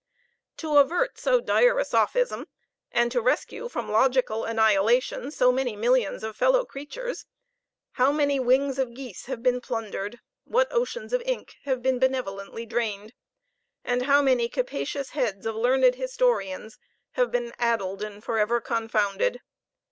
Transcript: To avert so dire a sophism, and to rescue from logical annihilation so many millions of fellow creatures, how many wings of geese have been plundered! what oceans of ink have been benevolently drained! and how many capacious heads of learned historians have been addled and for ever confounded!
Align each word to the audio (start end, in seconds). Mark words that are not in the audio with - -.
To 0.57 0.77
avert 0.79 1.19
so 1.19 1.39
dire 1.39 1.77
a 1.77 1.85
sophism, 1.85 2.47
and 2.91 3.11
to 3.11 3.21
rescue 3.21 3.69
from 3.69 3.91
logical 3.91 4.45
annihilation 4.45 5.29
so 5.29 5.51
many 5.51 5.75
millions 5.75 6.23
of 6.23 6.35
fellow 6.35 6.65
creatures, 6.65 7.27
how 7.91 8.11
many 8.11 8.39
wings 8.39 8.79
of 8.79 8.95
geese 8.95 9.27
have 9.27 9.43
been 9.43 9.61
plundered! 9.61 10.19
what 10.43 10.73
oceans 10.73 11.13
of 11.13 11.21
ink 11.23 11.57
have 11.65 11.83
been 11.83 11.99
benevolently 11.99 12.65
drained! 12.65 13.13
and 13.83 14.01
how 14.07 14.23
many 14.23 14.49
capacious 14.49 15.11
heads 15.11 15.45
of 15.45 15.55
learned 15.55 15.93
historians 15.93 16.79
have 17.11 17.29
been 17.29 17.53
addled 17.59 18.01
and 18.01 18.23
for 18.23 18.39
ever 18.39 18.59
confounded! 18.59 19.39